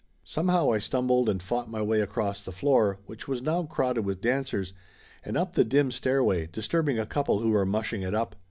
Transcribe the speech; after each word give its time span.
Somehow 0.23 0.71
I 0.73 0.79
stumbled 0.79 1.29
and 1.29 1.43
fought 1.43 1.69
my 1.69 1.79
way 1.83 2.01
across 2.01 2.41
the 2.41 2.51
floor, 2.51 2.97
which 3.05 3.27
was 3.27 3.43
now 3.43 3.61
crowded 3.67 4.01
with 4.03 4.19
dancers, 4.19 4.73
and 5.23 5.37
up 5.37 5.53
the 5.53 5.63
dim 5.63 5.91
stairway, 5.91 6.47
disturbing 6.47 6.97
a 6.97 7.05
couple 7.05 7.37
who 7.41 7.51
were 7.51 7.67
mushing 7.67 8.01
it 8.01 8.15
up. 8.15 8.35